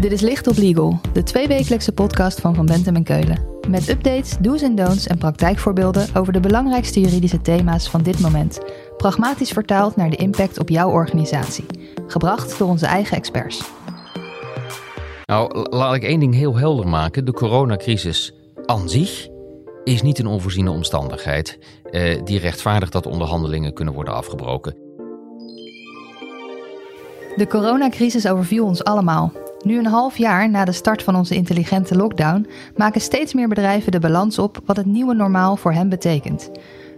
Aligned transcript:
Dit 0.00 0.12
is 0.12 0.20
Licht 0.20 0.46
op 0.46 0.56
Legal, 0.56 1.00
de 1.12 1.22
tweewekelijkse 1.22 1.92
podcast 1.92 2.40
van 2.40 2.54
Van 2.54 2.66
Bentem 2.66 2.96
en 2.96 3.02
Keulen. 3.02 3.46
Met 3.68 3.88
updates, 3.88 4.36
do's 4.40 4.62
en 4.62 4.74
don'ts 4.74 5.06
en 5.06 5.18
praktijkvoorbeelden 5.18 6.06
over 6.14 6.32
de 6.32 6.40
belangrijkste 6.40 7.00
juridische 7.00 7.40
thema's 7.40 7.90
van 7.90 8.02
dit 8.02 8.20
moment. 8.20 8.60
Pragmatisch 8.96 9.50
vertaald 9.50 9.96
naar 9.96 10.10
de 10.10 10.16
impact 10.16 10.58
op 10.58 10.68
jouw 10.68 10.90
organisatie. 10.90 11.64
Gebracht 12.06 12.58
door 12.58 12.68
onze 12.68 12.86
eigen 12.86 13.16
experts. 13.16 13.62
Nou, 15.24 15.68
laat 15.70 15.94
ik 15.94 16.02
één 16.02 16.20
ding 16.20 16.34
heel 16.34 16.56
helder 16.56 16.88
maken. 16.88 17.24
De 17.24 17.32
coronacrisis 17.32 18.32
aan 18.66 18.88
zich 18.88 19.28
is 19.84 20.02
niet 20.02 20.18
een 20.18 20.26
onvoorziene 20.26 20.70
omstandigheid 20.70 21.58
eh, 21.90 22.24
die 22.24 22.38
rechtvaardigt 22.38 22.92
dat 22.92 23.06
onderhandelingen 23.06 23.72
kunnen 23.72 23.94
worden 23.94 24.14
afgebroken. 24.14 24.76
De 27.36 27.46
coronacrisis 27.48 28.28
overviel 28.28 28.64
ons 28.64 28.84
allemaal. 28.84 29.43
Nu 29.64 29.78
een 29.78 29.86
half 29.86 30.16
jaar 30.16 30.50
na 30.50 30.64
de 30.64 30.72
start 30.72 31.02
van 31.02 31.16
onze 31.16 31.34
intelligente 31.34 31.96
lockdown 31.96 32.46
maken 32.76 33.00
steeds 33.00 33.34
meer 33.34 33.48
bedrijven 33.48 33.92
de 33.92 33.98
balans 33.98 34.38
op 34.38 34.60
wat 34.64 34.76
het 34.76 34.86
nieuwe 34.86 35.14
normaal 35.14 35.56
voor 35.56 35.72
hen 35.72 35.88
betekent. 35.88 36.50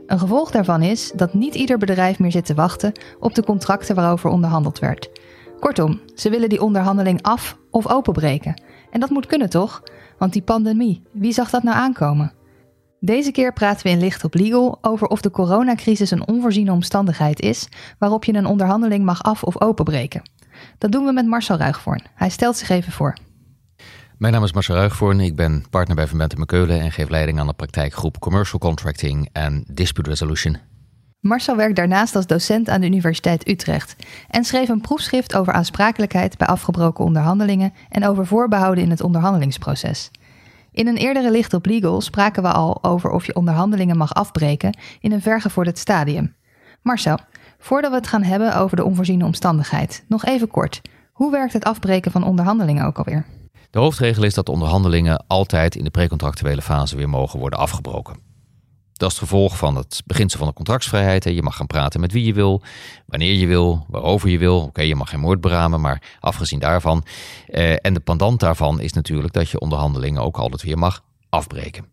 Een 0.06 0.18
gevolg 0.18 0.50
daarvan 0.50 0.82
is 0.82 1.12
dat 1.14 1.34
niet 1.34 1.54
ieder 1.54 1.78
bedrijf 1.78 2.18
meer 2.18 2.30
zit 2.30 2.46
te 2.46 2.54
wachten 2.54 2.92
op 3.20 3.34
de 3.34 3.44
contracten 3.44 3.94
waarover 3.94 4.30
onderhandeld 4.30 4.78
werd. 4.78 5.10
Kortom, 5.60 6.00
ze 6.14 6.30
willen 6.30 6.48
die 6.48 6.62
onderhandeling 6.62 7.22
af 7.22 7.58
of 7.70 7.88
openbreken. 7.88 8.62
En 8.90 9.00
dat 9.00 9.10
moet 9.10 9.26
kunnen 9.26 9.50
toch? 9.50 9.82
Want 10.18 10.32
die 10.32 10.42
pandemie, 10.42 11.02
wie 11.12 11.32
zag 11.32 11.50
dat 11.50 11.62
nou 11.62 11.76
aankomen? 11.76 12.32
Deze 13.00 13.30
keer 13.30 13.52
praten 13.52 13.86
we 13.86 13.92
in 13.92 14.00
Licht 14.00 14.24
op 14.24 14.34
Legal 14.34 14.78
over 14.80 15.06
of 15.06 15.20
de 15.20 15.30
coronacrisis 15.30 16.10
een 16.10 16.28
onvoorziene 16.28 16.72
omstandigheid 16.72 17.40
is 17.40 17.68
waarop 17.98 18.24
je 18.24 18.34
een 18.34 18.46
onderhandeling 18.46 19.04
mag 19.04 19.22
af- 19.22 19.44
of 19.44 19.60
openbreken. 19.60 20.22
Dat 20.78 20.92
doen 20.92 21.04
we 21.04 21.12
met 21.12 21.26
Marcel 21.26 21.56
Ruigvoorn. 21.56 22.02
Hij 22.14 22.28
stelt 22.28 22.56
zich 22.56 22.68
even 22.68 22.92
voor. 22.92 23.16
Mijn 24.18 24.32
naam 24.32 24.44
is 24.44 24.52
Marcel 24.52 24.74
Ruigvoorn. 24.74 25.20
Ik 25.20 25.36
ben 25.36 25.64
partner 25.70 25.96
bij 25.96 26.06
Van 26.06 26.18
Bentem 26.18 26.46
Keulen 26.46 26.80
en 26.80 26.92
geef 26.92 27.08
leiding 27.08 27.40
aan 27.40 27.46
de 27.46 27.52
praktijkgroep 27.52 28.18
Commercial 28.18 28.58
Contracting 28.58 29.28
en 29.32 29.64
Dispute 29.68 30.10
Resolution. 30.10 30.56
Marcel 31.20 31.56
werkt 31.56 31.76
daarnaast 31.76 32.16
als 32.16 32.26
docent 32.26 32.68
aan 32.68 32.80
de 32.80 32.86
Universiteit 32.86 33.48
Utrecht 33.48 33.96
en 34.30 34.44
schreef 34.44 34.68
een 34.68 34.80
proefschrift 34.80 35.36
over 35.36 35.52
aansprakelijkheid 35.52 36.38
bij 36.38 36.46
afgebroken 36.46 37.04
onderhandelingen 37.04 37.72
en 37.88 38.06
over 38.06 38.26
voorbehouden 38.26 38.84
in 38.84 38.90
het 38.90 39.00
onderhandelingsproces. 39.00 40.10
In 40.72 40.86
een 40.86 40.96
eerdere 40.96 41.30
licht 41.30 41.54
op 41.54 41.66
legal 41.66 42.00
spraken 42.00 42.42
we 42.42 42.52
al 42.52 42.84
over 42.84 43.10
of 43.10 43.26
je 43.26 43.34
onderhandelingen 43.34 43.96
mag 43.96 44.14
afbreken 44.14 44.78
in 45.00 45.12
een 45.12 45.22
vergevorderd 45.22 45.78
stadium. 45.78 46.34
Marcel, 46.82 47.18
voordat 47.58 47.90
we 47.90 47.96
het 47.96 48.06
gaan 48.06 48.22
hebben 48.22 48.56
over 48.56 48.76
de 48.76 48.84
onvoorziene 48.84 49.24
omstandigheid, 49.24 50.04
nog 50.08 50.24
even 50.24 50.48
kort. 50.48 50.80
Hoe 51.12 51.30
werkt 51.30 51.52
het 51.52 51.64
afbreken 51.64 52.10
van 52.10 52.24
onderhandelingen 52.24 52.86
ook 52.86 52.98
alweer? 52.98 53.26
De 53.70 53.78
hoofdregel 53.78 54.22
is 54.22 54.34
dat 54.34 54.48
onderhandelingen 54.48 55.24
altijd 55.26 55.76
in 55.76 55.84
de 55.84 55.90
precontractuele 55.90 56.62
fase 56.62 56.96
weer 56.96 57.08
mogen 57.08 57.38
worden 57.38 57.58
afgebroken. 57.58 58.26
Dat 58.92 59.10
is 59.10 59.18
het 59.18 59.28
gevolg 59.28 59.56
van 59.56 59.76
het 59.76 60.02
beginsel 60.06 60.38
van 60.38 60.48
de 60.48 60.54
contractsvrijheid. 60.54 61.24
Je 61.24 61.42
mag 61.42 61.56
gaan 61.56 61.66
praten 61.66 62.00
met 62.00 62.12
wie 62.12 62.24
je 62.24 62.32
wil, 62.32 62.62
wanneer 63.06 63.34
je 63.34 63.46
wil, 63.46 63.86
waarover 63.88 64.28
je 64.28 64.38
wil. 64.38 64.60
Oké, 64.60 64.82
je 64.82 64.94
mag 64.94 65.10
geen 65.10 65.20
moord 65.20 65.40
beramen, 65.40 65.80
maar 65.80 66.02
afgezien 66.20 66.58
daarvan. 66.58 67.04
Eh, 67.46 67.72
en 67.80 67.94
de 67.94 68.00
pendant 68.00 68.40
daarvan 68.40 68.80
is 68.80 68.92
natuurlijk 68.92 69.32
dat 69.32 69.48
je 69.50 69.60
onderhandelingen 69.60 70.22
ook 70.22 70.36
altijd 70.36 70.62
weer 70.62 70.78
mag 70.78 71.02
afbreken. 71.28 71.86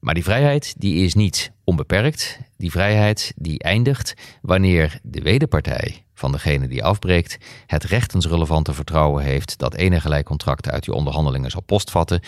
Maar 0.00 0.14
die 0.14 0.22
vrijheid 0.22 0.74
die 0.78 1.04
is 1.04 1.14
niet 1.14 1.52
onbeperkt. 1.64 2.38
Die 2.56 2.70
vrijheid 2.70 3.32
die 3.36 3.62
eindigt 3.62 4.14
wanneer 4.42 5.00
de 5.02 5.22
wederpartij 5.22 6.04
van 6.14 6.32
degene 6.32 6.68
die 6.68 6.84
afbreekt 6.84 7.38
het 7.66 7.84
rechtensrelevante 7.84 8.72
vertrouwen 8.72 9.24
heeft 9.24 9.58
dat 9.58 9.74
enige 9.74 10.22
contracten 10.22 10.72
uit 10.72 10.84
die 10.84 10.94
onderhandelingen 10.94 11.50
zal 11.50 11.62
postvatten. 11.62 12.20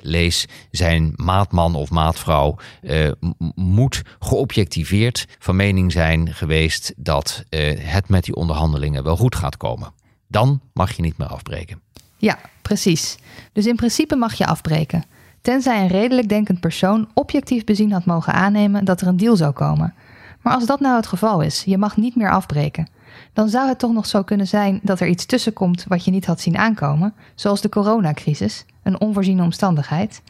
lees 0.00 0.46
zijn 0.70 1.12
maatman 1.16 1.74
of 1.74 1.90
maatvrouw 1.90 2.56
eh, 2.82 3.10
moet 3.54 4.02
geobjectiveerd 4.18 5.26
van 5.38 5.56
mening 5.56 5.92
zijn 5.92 6.34
geweest 6.34 6.92
dat 6.96 7.44
eh, 7.48 7.78
het 7.78 8.08
met 8.08 8.24
die 8.24 8.34
onderhandelingen 8.34 9.04
wel 9.04 9.16
goed 9.16 9.34
gaat 9.34 9.56
komen. 9.56 9.92
Dan 10.28 10.60
mag 10.72 10.92
je 10.92 11.02
niet 11.02 11.16
meer 11.16 11.28
afbreken. 11.28 11.82
Ja, 12.16 12.38
precies. 12.62 13.16
Dus 13.52 13.66
in 13.66 13.76
principe 13.76 14.16
mag 14.16 14.34
je 14.34 14.46
afbreken 14.46 15.04
tenzij 15.44 15.80
een 15.80 15.88
redelijk 15.88 16.28
denkend 16.28 16.60
persoon 16.60 17.08
objectief 17.14 17.64
bezien 17.64 17.92
had 17.92 18.04
mogen 18.04 18.32
aannemen 18.32 18.84
dat 18.84 19.00
er 19.00 19.06
een 19.06 19.16
deal 19.16 19.36
zou 19.36 19.52
komen. 19.52 19.94
Maar 20.40 20.54
als 20.54 20.66
dat 20.66 20.80
nou 20.80 20.96
het 20.96 21.06
geval 21.06 21.40
is, 21.40 21.62
je 21.64 21.78
mag 21.78 21.96
niet 21.96 22.16
meer 22.16 22.30
afbreken, 22.30 22.88
dan 23.32 23.48
zou 23.48 23.68
het 23.68 23.78
toch 23.78 23.92
nog 23.92 24.06
zo 24.06 24.22
kunnen 24.22 24.46
zijn 24.46 24.80
dat 24.82 25.00
er 25.00 25.08
iets 25.08 25.26
tussenkomt 25.26 25.84
wat 25.88 26.04
je 26.04 26.10
niet 26.10 26.26
had 26.26 26.40
zien 26.40 26.58
aankomen, 26.58 27.14
zoals 27.34 27.60
de 27.60 27.68
coronacrisis, 27.68 28.64
een 28.82 29.00
onvoorziene 29.00 29.42
omstandigheid. 29.42 30.22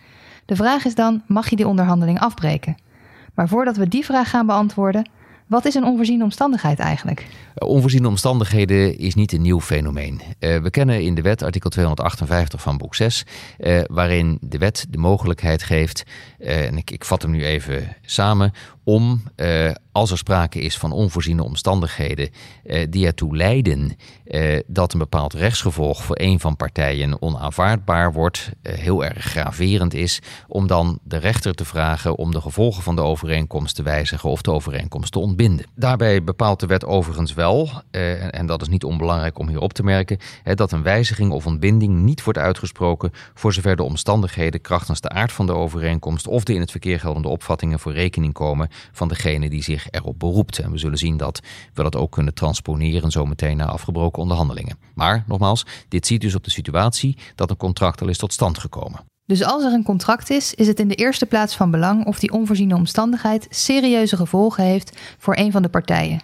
De 0.45 0.57
vraag 0.57 0.85
is 0.85 0.95
dan: 0.95 1.23
mag 1.27 1.51
je 1.51 1.57
die 1.57 1.69
onderhandeling 1.69 2.21
afbreken? 2.21 2.77
Maar 3.35 3.49
voordat 3.49 3.77
we 3.77 3.89
die 3.89 4.05
vraag 4.05 4.31
gaan 4.31 4.47
beantwoorden, 4.47 5.09
wat 5.47 5.65
is 5.65 5.75
een 5.75 5.84
onvoorziene 5.84 6.25
omstandigheid 6.25 6.78
eigenlijk? 6.78 7.27
Onvoorziene 7.55 8.09
omstandigheden 8.09 8.99
is 8.99 9.15
niet 9.15 9.32
een 9.32 9.43
nieuw 9.43 9.60
fenomeen. 9.60 10.21
Uh, 10.41 10.56
we 10.59 10.71
kennen 10.71 11.03
in 11.03 11.15
de 11.15 11.22
wet 11.22 11.43
artikel 11.43 11.71
258 11.71 12.60
van 12.60 12.77
boek 12.77 12.94
6, 12.94 13.25
uh, 13.59 13.78
eh, 13.78 13.84
waarin 13.91 14.38
de 14.41 14.59
wet 14.59 14.87
de 14.91 14.99
mogelijkheid 14.99 15.62
geeft, 15.62 16.03
en 16.38 16.77
ik, 16.77 16.91
ik 16.91 17.04
vat 17.04 17.22
hem 17.22 17.31
nu 17.31 17.44
even 17.44 17.97
samen, 18.03 18.53
om, 18.84 19.22
uh, 19.37 19.71
als 19.93 20.11
er 20.11 20.19
sprake 20.19 20.61
is 20.61 20.78
van 20.78 20.93
onvoorziene 20.93 21.43
omstandigheden 21.43 22.31
uh, 22.65 22.87
die 22.91 23.06
ertoe 23.06 23.37
leiden 23.37 23.97
uh, 24.27 24.59
dat 24.67 24.93
een 24.93 24.99
bepaald 24.99 25.33
rechtsgevolg 25.33 26.05
voor 26.05 26.17
een 26.19 26.41
van 26.41 26.56
partijen 26.56 27.22
onaanvaardbaar 27.22 28.12
wordt, 28.12 28.50
heel 28.62 29.05
erg 29.05 29.25
graverend 29.25 29.95
is, 29.95 30.21
om 30.49 30.67
dan 30.67 30.99
de 31.03 31.17
rechter 31.17 31.55
te 31.55 31.65
vragen 31.65 32.17
om 32.17 32.31
de 32.31 32.41
gevolgen 32.41 32.83
van 32.83 32.97
de 32.97 33.03
overeenkomst 33.03 33.75
te 33.75 33.83
wijzigen 33.83 34.31
of 34.31 34.43
de 34.43 34.50
overeenkomst 34.50 35.12
te 35.12 35.19
ontbinden. 35.19 35.66
Daarbij 35.75 36.25
bepaalt 36.25 36.61
de 36.61 36.66
wet 36.66 36.84
overigens 36.84 37.34
wel, 37.34 37.69
en 38.31 38.47
dat 38.47 38.62
is 38.62 38.69
niet 38.69 38.84
onbelangrijk 38.84 39.39
om 39.39 39.49
hier 39.49 39.61
op 39.61 39.72
te 39.72 39.83
merken, 39.83 40.19
dat 40.55 40.72
een 40.72 40.83
wijziging 40.83 41.33
of 41.33 41.47
ontbinding 41.47 41.95
niet 41.95 42.25
wordt 42.25 42.39
uitgesproken 42.39 43.11
voor 43.34 43.53
zover 43.53 43.77
de 43.77 43.83
omstandigheden 43.83 44.61
krachtens 44.61 45.01
de 45.01 45.09
aard 45.09 45.33
van 45.33 45.47
de 45.47 45.53
overeenkomst 45.53 46.27
of 46.27 46.45
de 46.45 46.55
in 46.55 46.61
het 46.61 46.71
verkeer 46.71 47.01
geldende 47.01 47.28
opvattingen 47.28 47.78
voor 47.78 47.93
rekening 47.93 48.33
komen 48.33 48.69
van 48.93 49.09
degene 49.09 49.51
die 49.51 49.62
zich 49.62 49.87
erop 49.91 50.19
beroept. 50.19 50.59
En 50.59 50.71
we 50.71 50.79
zullen 50.79 50.99
zien 50.99 51.17
dat 51.17 51.41
we 51.75 51.83
dat 51.83 51.97
ook 51.97 52.12
kunnen 52.12 52.35
transponeren 52.35 53.11
zometeen 53.11 53.57
naar 53.57 53.69
afgebroken 53.69 54.23
onderhandelingen. 54.23 54.79
Maar 54.95 55.25
nogmaals, 55.27 55.67
dit 55.89 56.07
ziet 56.07 56.21
dus 56.21 56.35
op 56.35 56.45
de 56.45 56.51
situatie 56.51 57.17
dat 57.34 57.51
een 57.51 57.57
contract 57.57 58.01
al 58.01 58.09
is 58.09 58.19
tot 58.19 58.33
stand 58.33 58.59
gekomen. 58.59 59.01
Dus 59.27 59.45
als 59.45 59.65
er 59.65 59.73
een 59.73 59.84
contract 59.84 60.31
is, 60.31 60.55
is 60.55 60.67
het 60.67 60.81
in 60.81 60.89
de 60.89 60.95
eerste 60.95 61.27
plaats 61.27 61.57
van 61.57 61.71
belang 61.71 62.07
of 62.07 62.19
die 62.19 62.33
onvoorziene 62.33 62.75
omstandigheid 62.75 63.47
serieuze 63.51 64.17
gevolgen 64.17 64.65
heeft 64.65 64.99
voor 65.19 65.37
een 65.37 65.53
van 65.53 65.63
de 65.63 65.69
partijen. 65.69 66.23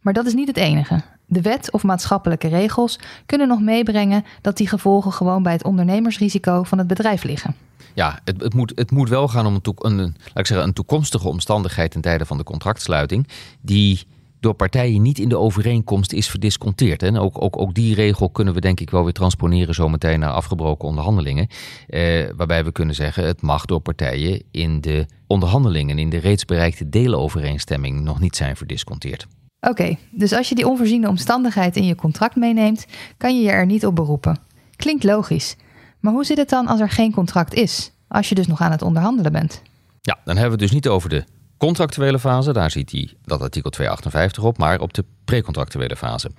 Maar 0.00 0.12
dat 0.12 0.26
is 0.26 0.34
niet 0.34 0.48
het 0.48 0.56
enige. 0.56 1.02
De 1.26 1.40
wet 1.40 1.72
of 1.72 1.82
maatschappelijke 1.82 2.48
regels 2.48 2.98
kunnen 3.26 3.48
nog 3.48 3.60
meebrengen 3.60 4.24
dat 4.40 4.56
die 4.56 4.68
gevolgen 4.68 5.12
gewoon 5.12 5.42
bij 5.42 5.52
het 5.52 5.64
ondernemersrisico 5.64 6.62
van 6.62 6.78
het 6.78 6.86
bedrijf 6.86 7.22
liggen 7.22 7.54
ja, 8.00 8.20
het, 8.24 8.42
het, 8.42 8.54
moet, 8.54 8.72
het 8.74 8.90
moet 8.90 9.08
wel 9.08 9.28
gaan 9.28 9.46
om 9.46 9.54
een, 9.54 9.74
een, 9.78 9.96
laat 9.98 10.38
ik 10.38 10.46
zeggen, 10.46 10.66
een 10.66 10.72
toekomstige 10.72 11.28
omstandigheid 11.28 11.90
ten 11.90 12.00
tijde 12.00 12.26
van 12.26 12.36
de 12.36 12.44
contractsluiting. 12.44 13.28
Die 13.60 14.06
door 14.40 14.54
partijen 14.54 15.02
niet 15.02 15.18
in 15.18 15.28
de 15.28 15.38
overeenkomst 15.38 16.12
is 16.12 16.28
verdisconteerd. 16.28 17.02
En 17.02 17.18
ook, 17.18 17.42
ook, 17.42 17.60
ook 17.60 17.74
die 17.74 17.94
regel 17.94 18.30
kunnen 18.30 18.54
we 18.54 18.60
denk 18.60 18.80
ik 18.80 18.90
wel 18.90 19.04
weer 19.04 19.12
transponeren 19.12 19.74
zometeen 19.74 20.20
naar 20.20 20.32
afgebroken 20.32 20.88
onderhandelingen. 20.88 21.46
Eh, 21.86 22.28
waarbij 22.36 22.64
we 22.64 22.72
kunnen 22.72 22.94
zeggen 22.94 23.24
het 23.24 23.42
mag 23.42 23.64
door 23.64 23.80
partijen 23.80 24.42
in 24.50 24.80
de 24.80 25.06
onderhandelingen, 25.26 25.98
in 25.98 26.10
de 26.10 26.18
reeds 26.18 26.44
bereikte 26.44 26.88
deelovereenstemming 26.88 28.00
nog 28.00 28.20
niet 28.20 28.36
zijn 28.36 28.56
verdisconteerd. 28.56 29.26
Oké, 29.60 29.96
dus 30.10 30.32
als 30.32 30.48
je 30.48 30.54
die 30.54 30.68
onvoorziene 30.68 31.08
omstandigheid 31.08 31.76
in 31.76 31.86
je 31.86 31.94
contract 31.94 32.36
meeneemt, 32.36 32.86
kan 33.16 33.36
je 33.36 33.42
je 33.42 33.50
er 33.50 33.66
niet 33.66 33.86
op 33.86 33.94
beroepen. 33.94 34.38
Klinkt 34.76 35.04
logisch. 35.04 35.56
Maar 36.00 36.12
hoe 36.12 36.24
zit 36.24 36.36
het 36.36 36.48
dan 36.48 36.66
als 36.66 36.80
er 36.80 36.90
geen 36.90 37.12
contract 37.12 37.54
is? 37.54 37.92
Als 38.10 38.28
je 38.28 38.34
dus 38.34 38.46
nog 38.46 38.60
aan 38.60 38.70
het 38.70 38.82
onderhandelen 38.82 39.32
bent? 39.32 39.62
Ja, 40.00 40.18
dan 40.24 40.36
hebben 40.36 40.44
we 40.44 40.50
het 40.50 40.58
dus 40.58 40.70
niet 40.70 40.88
over 40.88 41.08
de 41.08 41.24
contractuele 41.56 42.18
fase. 42.18 42.52
Daar 42.52 42.70
ziet 42.70 42.92
hij 42.92 43.12
dat 43.24 43.40
artikel 43.40 43.70
258 43.70 44.44
op, 44.44 44.58
maar 44.58 44.80
op 44.80 44.94
de 44.94 45.04
precontractuele 45.24 45.96
fase. 45.96 46.30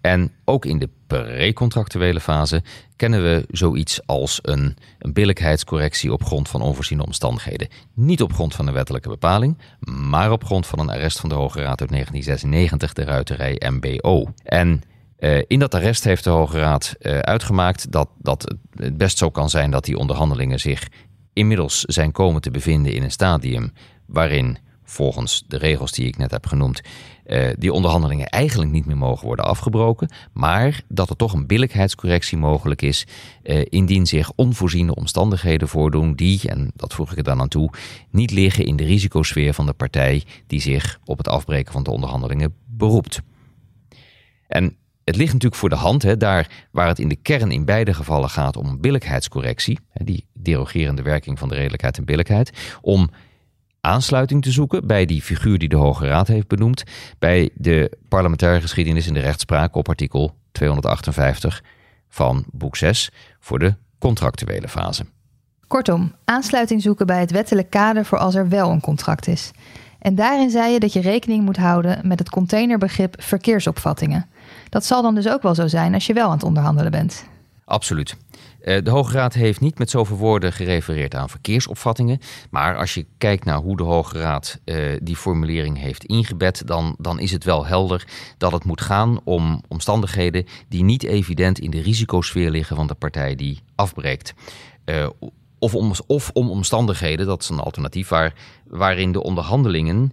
En 0.00 0.32
ook 0.44 0.64
in 0.64 0.78
de 0.78 0.88
precontractuele 1.06 2.20
fase 2.20 2.62
kennen 2.96 3.22
we 3.22 3.44
zoiets 3.50 4.00
als 4.06 4.38
een, 4.42 4.76
een 4.98 5.12
billijkheidscorrectie 5.12 6.12
op 6.12 6.24
grond 6.24 6.48
van 6.48 6.62
onvoorziene 6.62 7.04
omstandigheden. 7.04 7.68
Niet 7.94 8.22
op 8.22 8.32
grond 8.32 8.54
van 8.54 8.66
een 8.66 8.74
wettelijke 8.74 9.08
bepaling, 9.08 9.58
maar 9.80 10.32
op 10.32 10.44
grond 10.44 10.66
van 10.66 10.78
een 10.78 10.90
arrest 10.90 11.20
van 11.20 11.28
de 11.28 11.34
Hoge 11.34 11.60
Raad 11.60 11.80
uit 11.80 11.90
1996, 11.90 12.92
de 12.92 13.04
ruiterij 13.04 13.62
MBO. 13.70 14.32
En 14.42 14.82
uh, 15.18 15.42
in 15.46 15.58
dat 15.58 15.74
arrest 15.74 16.04
heeft 16.04 16.24
de 16.24 16.30
Hoge 16.30 16.58
Raad 16.58 16.94
uh, 17.00 17.18
uitgemaakt 17.18 17.92
dat, 17.92 18.08
dat 18.18 18.54
het 18.74 18.96
best 18.96 19.18
zo 19.18 19.30
kan 19.30 19.50
zijn 19.50 19.70
dat 19.70 19.84
die 19.84 19.96
onderhandelingen 19.96 20.60
zich 20.60 20.88
inmiddels 21.38 21.80
zijn 21.80 22.12
komen 22.12 22.40
te 22.40 22.50
bevinden 22.50 22.92
in 22.92 23.02
een 23.02 23.10
stadium 23.10 23.72
waarin 24.06 24.58
volgens 24.82 25.44
de 25.46 25.58
regels 25.58 25.92
die 25.92 26.06
ik 26.06 26.16
net 26.16 26.30
heb 26.30 26.46
genoemd, 26.46 26.80
uh, 27.26 27.48
die 27.58 27.72
onderhandelingen 27.72 28.26
eigenlijk 28.26 28.70
niet 28.70 28.86
meer 28.86 28.96
mogen 28.96 29.26
worden 29.26 29.44
afgebroken, 29.44 30.08
maar 30.32 30.82
dat 30.88 31.10
er 31.10 31.16
toch 31.16 31.32
een 31.32 31.46
billijkheidscorrectie 31.46 32.38
mogelijk 32.38 32.82
is 32.82 33.06
uh, 33.42 33.64
indien 33.68 34.06
zich 34.06 34.32
onvoorziene 34.34 34.94
omstandigheden 34.94 35.68
voordoen 35.68 36.14
die, 36.14 36.40
en 36.48 36.70
dat 36.74 36.94
voeg 36.94 37.10
ik 37.12 37.16
er 37.16 37.24
dan 37.24 37.40
aan 37.40 37.48
toe, 37.48 37.70
niet 38.10 38.30
liggen 38.30 38.64
in 38.64 38.76
de 38.76 38.84
risicosfeer 38.84 39.54
van 39.54 39.66
de 39.66 39.72
partij 39.72 40.24
die 40.46 40.60
zich 40.60 41.00
op 41.04 41.18
het 41.18 41.28
afbreken 41.28 41.72
van 41.72 41.82
de 41.82 41.90
onderhandelingen 41.90 42.54
beroept. 42.66 43.20
En 44.46 44.76
het 45.08 45.16
ligt 45.16 45.32
natuurlijk 45.32 45.60
voor 45.60 45.68
de 45.68 45.74
hand, 45.74 46.02
hè, 46.02 46.16
daar 46.16 46.66
waar 46.70 46.88
het 46.88 46.98
in 46.98 47.08
de 47.08 47.16
kern 47.16 47.50
in 47.50 47.64
beide 47.64 47.94
gevallen 47.94 48.30
gaat 48.30 48.56
om 48.56 48.80
billijkheidscorrectie, 48.80 49.78
die 49.92 50.26
derogerende 50.32 51.02
werking 51.02 51.38
van 51.38 51.48
de 51.48 51.54
redelijkheid 51.54 51.98
en 51.98 52.04
billijkheid, 52.04 52.78
om 52.80 53.10
aansluiting 53.80 54.42
te 54.42 54.50
zoeken 54.50 54.86
bij 54.86 55.06
die 55.06 55.22
figuur 55.22 55.58
die 55.58 55.68
de 55.68 55.76
Hoge 55.76 56.06
Raad 56.06 56.28
heeft 56.28 56.46
benoemd, 56.46 56.82
bij 57.18 57.50
de 57.54 57.98
parlementaire 58.08 58.60
geschiedenis 58.60 59.06
in 59.06 59.14
de 59.14 59.20
rechtspraak 59.20 59.74
op 59.74 59.88
artikel 59.88 60.34
258 60.52 61.62
van 62.08 62.44
boek 62.50 62.76
6 62.76 63.10
voor 63.40 63.58
de 63.58 63.74
contractuele 63.98 64.68
fase. 64.68 65.04
Kortom, 65.66 66.14
aansluiting 66.24 66.82
zoeken 66.82 67.06
bij 67.06 67.20
het 67.20 67.30
wettelijk 67.30 67.70
kader 67.70 68.04
voor 68.04 68.18
als 68.18 68.34
er 68.34 68.48
wel 68.48 68.70
een 68.70 68.80
contract 68.80 69.26
is. 69.26 69.50
En 69.98 70.14
daarin 70.14 70.50
zei 70.50 70.72
je 70.72 70.80
dat 70.80 70.92
je 70.92 71.00
rekening 71.00 71.44
moet 71.44 71.56
houden 71.56 72.08
met 72.08 72.18
het 72.18 72.30
containerbegrip 72.30 73.14
verkeersopvattingen. 73.22 74.26
Dat 74.68 74.84
zal 74.84 75.02
dan 75.02 75.14
dus 75.14 75.28
ook 75.28 75.42
wel 75.42 75.54
zo 75.54 75.66
zijn 75.66 75.94
als 75.94 76.06
je 76.06 76.12
wel 76.12 76.26
aan 76.26 76.32
het 76.32 76.42
onderhandelen 76.42 76.90
bent. 76.90 77.24
Absoluut. 77.64 78.16
Eh, 78.60 78.82
de 78.84 78.90
Hoge 78.90 79.12
Raad 79.12 79.34
heeft 79.34 79.60
niet 79.60 79.78
met 79.78 79.90
zoveel 79.90 80.16
woorden 80.16 80.52
gerefereerd 80.52 81.14
aan 81.14 81.28
verkeersopvattingen. 81.28 82.18
Maar 82.50 82.76
als 82.76 82.94
je 82.94 83.06
kijkt 83.18 83.44
naar 83.44 83.56
hoe 83.56 83.76
de 83.76 83.82
Hoge 83.82 84.18
Raad 84.18 84.58
uh, 84.64 84.96
die 85.02 85.16
formulering 85.16 85.78
heeft 85.78 86.04
ingebed, 86.04 86.66
dan, 86.66 86.96
dan 86.98 87.20
is 87.20 87.30
het 87.30 87.44
wel 87.44 87.66
helder 87.66 88.06
dat 88.38 88.52
het 88.52 88.64
moet 88.64 88.80
gaan 88.80 89.20
om 89.24 89.62
omstandigheden 89.68 90.46
die 90.68 90.84
niet 90.84 91.02
evident 91.02 91.58
in 91.58 91.70
de 91.70 91.80
risicosfeer 91.80 92.50
liggen 92.50 92.76
van 92.76 92.86
de 92.86 92.94
partij 92.94 93.34
die 93.34 93.60
afbreekt. 93.74 94.34
Uh, 94.84 95.08
of, 95.58 95.74
om, 95.74 95.92
of 96.06 96.30
om 96.32 96.50
omstandigheden, 96.50 97.26
dat 97.26 97.42
is 97.42 97.48
een 97.48 97.60
alternatief, 97.60 98.08
waar, 98.08 98.34
waarin 98.66 99.12
de 99.12 99.22
onderhandelingen 99.22 100.12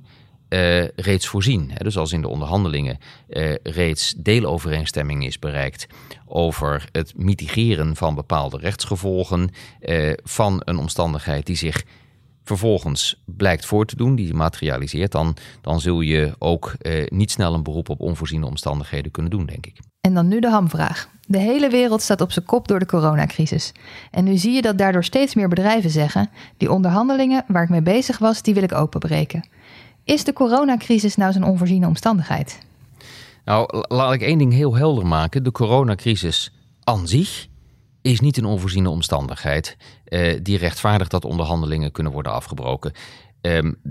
uh, 0.50 0.88
reeds 0.88 1.28
voorzien. 1.28 1.72
Dus 1.78 1.98
als 1.98 2.12
in 2.12 2.22
de 2.22 2.28
onderhandelingen 2.28 2.98
uh, 3.30 3.54
reeds 3.64 4.14
deelovereenstemming 4.18 5.26
is 5.26 5.40
bereikt 5.40 5.88
over 6.26 6.90
het 6.92 7.14
mitigeren 7.16 7.96
van 7.96 8.16
bepaalde 8.16 8.58
rechtsgevolgen 8.58 9.50
uh, 9.82 10.14
van 10.24 10.62
een 10.66 10.78
omstandigheid 10.78 11.46
die 11.46 11.56
zich 11.56 11.84
vervolgens 12.44 13.24
blijkt 13.26 13.66
voor 13.66 13.86
te 13.86 13.96
doen, 13.96 14.16
die 14.16 14.34
materialiseert, 14.34 15.12
dan, 15.12 15.36
dan 15.62 15.80
zul 15.80 16.02
je 16.02 16.36
ook 16.40 16.76
niet 17.08 17.32
snel 17.32 17.54
een 17.54 17.64
beroep 17.64 17.90
op 17.90 18.00
onvoorziene 18.00 18.46
omstandigheden 18.46 19.12
kunnen 19.12 19.32
doen, 19.32 19.46
denk 19.46 19.66
ik. 19.66 19.80
En 20.02 20.14
dan 20.14 20.28
nu 20.28 20.40
de 20.40 20.50
hamvraag. 20.50 21.10
De 21.28 21.38
hele 21.38 21.70
wereld 21.70 22.02
staat 22.02 22.22
op 22.22 22.32
zijn 22.32 22.46
kop 22.46 22.68
door 22.68 22.80
de 22.80 22.86
coronacrisis. 22.86 23.72
En 24.12 24.24
nu 24.24 24.38
zie 24.38 24.52
je 24.52 24.62
dat 24.62 24.78
daardoor 24.78 25.04
steeds 25.04 25.36
meer 25.36 25.48
bedrijven 25.48 25.90
zeggen: 25.90 26.30
die 26.58 26.72
onderhandelingen 26.72 27.44
waar 27.48 27.64
ik 27.64 27.70
mee 27.70 27.82
bezig 27.82 28.18
was, 28.18 28.42
die 28.42 28.54
wil 28.54 28.64
ik 28.64 28.74
openbreken. 28.74 29.48
Is 30.06 30.24
de 30.24 30.34
coronacrisis 30.34 31.16
nou 31.16 31.32
zo'n 31.32 31.44
onvoorziene 31.44 31.88
omstandigheid? 31.88 32.60
Nou, 33.46 33.84
laat 33.88 34.14
ik 34.14 34.22
één 34.22 34.38
ding 34.38 34.54
heel 34.54 34.76
helder 34.76 35.08
maken. 35.08 35.44
De 35.44 35.52
coronacrisis 35.52 36.52
aan 36.84 37.08
zich 37.08 37.48
is 38.02 38.20
niet 38.20 38.38
een 38.38 38.46
onvoorziene 38.46 38.90
omstandigheid 38.90 39.78
eh, 40.06 40.40
die 40.42 40.58
rechtvaardigt 40.58 41.12
dat 41.12 41.26
onderhandelingen 41.26 41.92
kunnen 41.92 42.12
worden 42.12 42.32
afgebroken. 42.32 42.92
Um, 43.42 43.82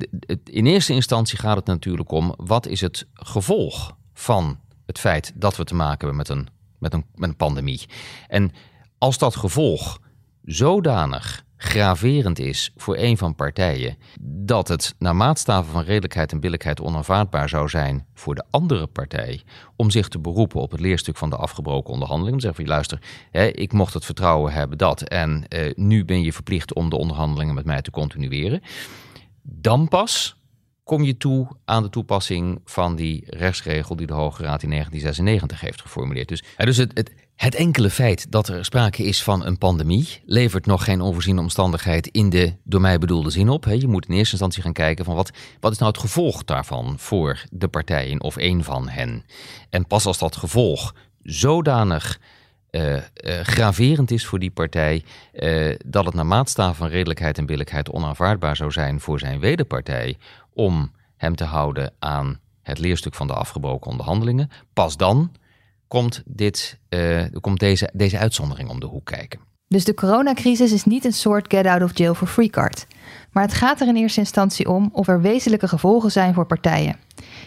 in 0.44 0.66
eerste 0.66 0.92
instantie 0.92 1.38
gaat 1.38 1.56
het 1.56 1.66
natuurlijk 1.66 2.10
om 2.10 2.34
wat 2.36 2.66
is 2.66 2.80
het 2.80 3.06
gevolg 3.14 3.96
van 4.12 4.58
het 4.86 4.98
feit 4.98 5.32
dat 5.34 5.56
we 5.56 5.64
te 5.64 5.74
maken 5.74 5.98
hebben 5.98 6.16
met 6.16 6.28
een, 6.28 6.48
met 6.78 6.92
een, 6.92 7.04
met 7.14 7.28
een 7.28 7.36
pandemie. 7.36 7.88
En 8.28 8.52
als 8.98 9.18
dat 9.18 9.36
gevolg 9.36 10.00
zodanig 10.44 11.44
graverend 11.64 12.38
is 12.38 12.72
voor 12.76 12.96
een 12.96 13.18
van 13.18 13.34
partijen, 13.34 13.96
dat 14.20 14.68
het 14.68 14.94
naar 14.98 15.16
maatstaven 15.16 15.72
van 15.72 15.82
redelijkheid 15.82 16.32
en 16.32 16.40
billijkheid 16.40 16.80
onaanvaardbaar 16.80 17.48
zou 17.48 17.68
zijn 17.68 18.06
voor 18.14 18.34
de 18.34 18.44
andere 18.50 18.86
partij 18.86 19.42
om 19.76 19.90
zich 19.90 20.08
te 20.08 20.18
beroepen 20.18 20.60
op 20.60 20.70
het 20.70 20.80
leerstuk 20.80 21.16
van 21.16 21.30
de 21.30 21.36
afgebroken 21.36 21.92
onderhandeling. 21.92 22.40
Zeggen 22.40 22.64
van 22.64 22.74
luister, 22.74 22.98
hè, 23.30 23.46
ik 23.46 23.72
mocht 23.72 23.94
het 23.94 24.04
vertrouwen 24.04 24.52
hebben 24.52 24.78
dat 24.78 25.02
en 25.02 25.48
eh, 25.48 25.72
nu 25.74 26.04
ben 26.04 26.22
je 26.22 26.32
verplicht 26.32 26.74
om 26.74 26.90
de 26.90 26.96
onderhandelingen 26.98 27.54
met 27.54 27.64
mij 27.64 27.82
te 27.82 27.90
continueren. 27.90 28.62
Dan 29.42 29.88
pas 29.88 30.36
kom 30.84 31.02
je 31.02 31.16
toe 31.16 31.48
aan 31.64 31.82
de 31.82 31.90
toepassing 31.90 32.60
van 32.64 32.96
die 32.96 33.24
rechtsregel 33.26 33.96
die 33.96 34.06
de 34.06 34.12
Hoge 34.12 34.42
Raad 34.42 34.62
in 34.62 34.70
1996 34.70 35.60
heeft 35.60 35.80
geformuleerd. 35.80 36.28
Dus, 36.28 36.42
dus 36.56 36.76
het, 36.76 36.90
het, 36.94 37.12
het, 37.36 37.54
enkele 37.54 37.90
feit 37.90 38.30
dat 38.30 38.48
er 38.48 38.64
sprake 38.64 39.02
is 39.02 39.22
van 39.22 39.44
een 39.44 39.58
pandemie 39.58 40.22
levert 40.24 40.66
nog 40.66 40.84
geen 40.84 41.00
onvoorziene 41.00 41.40
omstandigheid 41.40 42.06
in 42.06 42.30
de 42.30 42.52
door 42.64 42.80
mij 42.80 42.98
bedoelde 42.98 43.30
zin 43.30 43.48
op. 43.48 43.64
Je 43.64 43.88
moet 43.88 44.06
in 44.06 44.14
eerste 44.14 44.30
instantie 44.30 44.62
gaan 44.62 44.72
kijken 44.72 45.04
van 45.04 45.14
wat, 45.14 45.30
wat 45.60 45.72
is 45.72 45.78
nou 45.78 45.90
het 45.90 46.00
gevolg 46.00 46.44
daarvan 46.44 46.94
voor 46.98 47.44
de 47.50 47.68
partijen 47.68 48.22
of 48.22 48.36
een 48.36 48.64
van 48.64 48.88
hen. 48.88 49.24
En 49.70 49.86
pas 49.86 50.06
als 50.06 50.18
dat 50.18 50.36
gevolg 50.36 50.94
zodanig 51.22 52.18
uh, 52.70 52.94
uh, 52.94 53.00
graverend 53.42 54.10
is 54.10 54.26
voor 54.26 54.38
die 54.38 54.50
partij 54.50 55.04
uh, 55.32 55.74
dat 55.86 56.04
het 56.04 56.14
naar 56.14 56.26
maatstaf 56.26 56.76
van 56.76 56.88
redelijkheid 56.88 57.38
en 57.38 57.46
billijkheid 57.46 57.90
onaanvaardbaar 57.90 58.56
zou 58.56 58.70
zijn 58.70 59.00
voor 59.00 59.18
zijn 59.18 59.40
wederpartij 59.40 60.16
om 60.52 60.92
hem 61.16 61.36
te 61.36 61.44
houden 61.44 61.92
aan 61.98 62.40
het 62.62 62.78
leerstuk 62.78 63.14
van 63.14 63.26
de 63.26 63.32
afgebroken 63.32 63.90
onderhandelingen. 63.90 64.50
Pas 64.72 64.96
dan 64.96 65.30
komt, 65.94 66.22
dit, 66.26 66.78
komt 67.40 67.60
deze, 67.60 67.90
deze 67.92 68.18
uitzondering 68.18 68.68
om 68.68 68.80
de 68.80 68.86
hoek 68.86 69.04
kijken. 69.04 69.40
Dus 69.68 69.84
de 69.84 69.94
coronacrisis 69.94 70.72
is 70.72 70.84
niet 70.84 71.04
een 71.04 71.12
soort 71.12 71.54
get 71.54 71.66
out 71.66 71.82
of 71.82 71.98
jail 71.98 72.14
for 72.14 72.26
free 72.26 72.50
card. 72.50 72.86
Maar 73.32 73.42
het 73.42 73.54
gaat 73.54 73.80
er 73.80 73.88
in 73.88 73.96
eerste 73.96 74.20
instantie 74.20 74.68
om 74.68 74.90
of 74.92 75.08
er 75.08 75.20
wezenlijke 75.20 75.68
gevolgen 75.68 76.10
zijn 76.10 76.34
voor 76.34 76.46
partijen. 76.46 76.96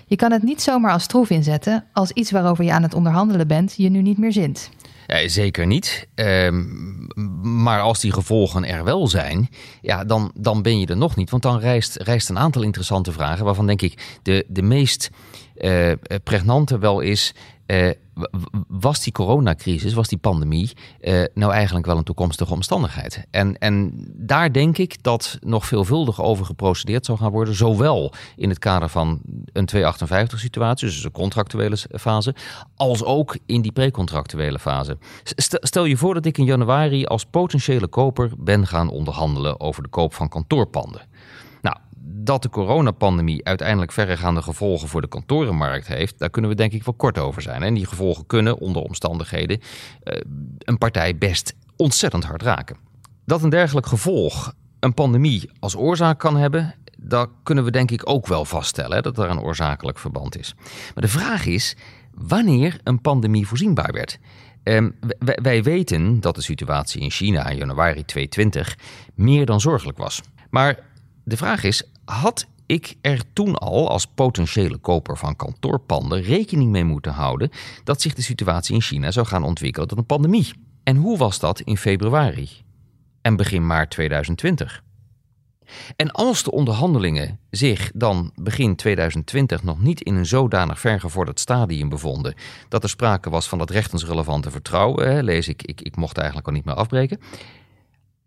Je 0.06 0.16
kan 0.16 0.32
het 0.32 0.44
niet 0.44 0.62
zomaar 0.62 0.92
als 0.92 1.08
troef 1.08 1.30
inzetten 1.30 1.86
als 1.94 2.12
iets 2.12 2.32
waarover 2.32 2.64
je 2.64 2.72
aan 2.72 2.84
het 2.84 2.94
onderhandelen 2.94 3.48
bent 3.48 3.74
je 3.78 3.90
nu 3.90 4.02
niet 4.02 4.18
meer 4.18 4.32
zint. 4.32 4.70
Ja, 5.08 5.28
zeker 5.28 5.68
niet. 5.68 6.08
Ehm, 6.16 6.64
maar 7.64 7.82
als 7.82 8.00
die 8.00 8.14
gevolgen 8.14 8.66
er 8.66 8.84
wel 8.84 9.08
zijn, 9.08 9.50
ja, 9.82 10.04
dan, 10.04 10.32
dan 10.36 10.62
ben 10.62 10.80
je 10.80 10.86
er 10.86 10.98
nog 10.98 11.16
niet. 11.16 11.30
Want 11.30 11.44
dan 11.44 11.60
rijst, 11.60 11.96
rijst 11.96 12.30
een 12.30 12.40
aantal 12.40 12.62
interessante 12.62 13.12
vragen, 13.12 13.46
waarvan 13.46 13.68
denk 13.68 13.82
ik 13.82 14.20
de, 14.24 14.46
de 14.48 14.62
meest 14.62 15.10
uh, 15.58 15.92
pregnante 16.24 16.80
wel 16.80 17.00
is. 17.00 17.34
Uh, 17.68 17.90
was 18.68 19.04
die 19.04 19.14
coronacrisis, 19.14 19.94
was 19.94 20.08
die 20.08 20.18
pandemie 20.18 20.72
uh, 21.02 21.24
nou 21.34 21.52
eigenlijk 21.54 21.86
wel 21.86 21.98
een 21.98 22.04
toekomstige 22.04 22.54
omstandigheid? 22.54 23.26
En, 23.32 23.58
en 23.58 23.94
daar 24.16 24.52
denk 24.52 24.78
ik 24.78 25.04
dat 25.04 25.38
nog 25.42 25.66
veelvuldig 25.66 26.22
over 26.22 26.46
geprocedeerd 26.46 27.06
zou 27.06 27.18
gaan 27.18 27.32
worden, 27.32 27.56
zowel 27.56 28.14
in 28.36 28.50
het 28.50 28.60
kader 28.60 28.90
van 28.90 29.22
een 29.54 29.70
258-situatie, 29.76 30.88
dus 30.88 31.04
een 31.04 31.12
contractuele 31.12 31.78
fase, 31.78 32.36
als 32.76 33.04
ook 33.04 33.38
in 33.46 33.62
die 33.62 33.72
precontractuele 33.72 34.60
fase. 34.60 34.98
Stel 35.62 35.86
je 35.86 35.98
voor 35.98 36.14
dat 36.14 36.26
ik 36.26 36.38
in 36.38 36.46
januari 36.46 37.06
als 37.06 37.26
potentiële 37.26 37.88
koper 37.88 38.32
ben 38.38 38.68
gaan 38.68 38.90
onderhandelen 38.90 39.60
over 39.60 39.84
de 39.84 39.90
koop 39.90 40.14
van 40.14 40.30
kantoorpanden 40.30 41.02
dat 42.28 42.42
de 42.42 42.50
coronapandemie 42.50 43.46
uiteindelijk 43.46 43.92
verregaande 43.92 44.42
gevolgen 44.42 44.88
voor 44.88 45.02
de 45.02 45.08
kantorenmarkt 45.08 45.88
heeft, 45.88 46.20
daar 46.20 46.30
kunnen 46.30 46.52
we 46.52 46.58
denk 46.58 46.72
ik 46.72 46.84
wel 46.84 46.94
kort 46.94 47.18
over 47.18 47.42
zijn. 47.42 47.64
En 47.64 47.74
die 47.74 47.86
gevolgen 47.86 48.26
kunnen 48.26 48.58
onder 48.58 48.82
omstandigheden 48.82 49.60
uh, 49.60 50.22
een 50.60 50.78
partij 50.78 51.18
best 51.18 51.56
ontzettend 51.76 52.24
hard 52.24 52.42
raken. 52.42 52.78
Dat 53.26 53.44
een 53.44 53.50
dergelijk 53.50 53.86
gevolg 53.86 54.54
een 54.80 54.94
pandemie 54.94 55.50
als 55.60 55.76
oorzaak 55.76 56.20
kan 56.20 56.38
hebben, 56.38 56.76
dat 56.98 57.30
kunnen 57.44 57.64
we 57.64 57.72
denk 57.72 57.92
ik 57.92 58.10
ook 58.10 58.28
wel 58.28 58.46
vaststellen, 58.46 59.04
dat 59.04 59.18
er 59.18 59.30
een 59.30 59.42
oorzakelijk 59.42 60.00
verband 60.00 60.38
is. 60.38 60.56
Maar 60.94 61.04
de 61.04 61.08
vraag 61.08 61.46
is 61.46 61.76
wanneer 62.14 62.80
een 62.84 63.02
pandemie 63.02 63.48
voorzienbaar 63.48 63.92
werd. 63.92 64.20
Um, 64.64 64.96
wij 65.20 65.64
weten 65.64 66.20
dat 66.20 66.36
de 66.36 66.42
situatie 66.42 67.02
in 67.02 67.12
China 67.12 67.48
in 67.50 67.58
januari 67.58 68.06
2020 68.06 68.78
meer 69.16 69.46
dan 69.46 69.62
zorgelijk 69.62 69.98
was. 69.98 70.22
Maar 70.50 70.80
de 71.24 71.38
vraag 71.38 71.64
is, 71.64 71.84
had 72.10 72.48
ik 72.66 72.96
er 73.02 73.22
toen 73.34 73.56
al 73.56 73.90
als 73.90 74.06
potentiële 74.06 74.78
koper 74.78 75.18
van 75.18 75.36
kantoorpanden 75.36 76.22
rekening 76.22 76.72
mee 76.72 76.84
moeten 76.84 77.12
houden 77.12 77.50
dat 77.84 78.02
zich 78.02 78.14
de 78.14 78.22
situatie 78.22 78.76
in 78.76 78.82
China 78.82 79.12
zou 79.12 79.26
gaan 79.26 79.44
ontwikkelen 79.44 79.88
tot 79.88 79.98
een 79.98 80.06
pandemie? 80.06 80.54
En 80.84 80.96
hoe 80.96 81.18
was 81.18 81.40
dat 81.40 81.60
in 81.60 81.78
februari 81.78 82.50
en 83.22 83.36
begin 83.36 83.68
maart 83.68 83.90
2020? 83.90 84.84
En 85.96 86.12
als 86.12 86.44
de 86.44 86.52
onderhandelingen 86.52 87.40
zich 87.50 87.92
dan 87.94 88.32
begin 88.36 88.76
2020 88.76 89.64
nog 89.64 89.82
niet 89.82 90.02
in 90.02 90.16
een 90.16 90.26
zodanig 90.26 90.80
vergevorderd 90.80 91.40
stadium 91.40 91.90
bevonden 91.90 92.34
dat 92.70 92.84
er 92.84 92.90
sprake 92.90 93.30
was 93.30 93.48
van 93.48 93.58
dat 93.58 93.70
rechtensrelevante 93.70 94.52
vertrouwen, 94.52 95.24
lees 95.24 95.48
ik, 95.48 95.64
ik, 95.64 95.82
ik 95.82 95.96
mocht 95.96 96.18
eigenlijk 96.18 96.48
al 96.48 96.54
niet 96.54 96.66
meer 96.66 96.76
afbreken, 96.76 97.20